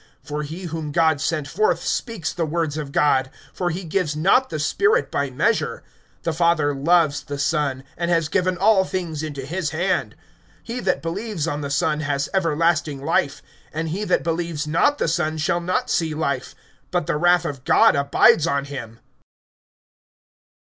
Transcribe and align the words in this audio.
(34)For 0.25 0.43
he 0.43 0.63
whom 0.63 0.91
God 0.91 1.21
sent 1.21 1.47
forth 1.47 1.83
speaks 1.83 2.33
the 2.33 2.47
words 2.47 2.75
of 2.75 2.91
God; 2.91 3.29
for 3.53 3.69
he 3.69 3.83
gives 3.83 4.15
not[3:34] 4.15 4.49
the 4.49 4.59
Spirit 4.59 5.11
by 5.11 5.29
measure. 5.29 5.83
(35)The 6.23 6.35
Father 6.37 6.73
loves 6.73 7.21
the 7.25 7.37
Son, 7.37 7.83
and 7.95 8.09
has 8.09 8.27
given 8.27 8.57
all 8.57 8.83
things 8.83 9.21
into 9.21 9.45
his 9.45 9.69
hand. 9.69 10.15
(36)He 10.67 10.83
that 10.85 11.03
believes 11.03 11.47
on 11.47 11.61
the 11.61 11.69
Son 11.69 11.99
has 11.99 12.29
everlasting 12.33 13.05
life; 13.05 13.43
and 13.71 13.89
he 13.89 14.03
that 14.03 14.23
believes 14.23 14.65
not 14.65 14.97
the 14.97 15.07
Son 15.07 15.37
shall 15.37 15.61
not 15.61 15.87
see 15.87 16.15
life, 16.15 16.55
but 16.89 17.05
the 17.05 17.17
wrath 17.17 17.45
of 17.45 17.63
God 17.63 17.95
abides 17.95 18.47
on 18.47 18.65
him. 18.65 18.99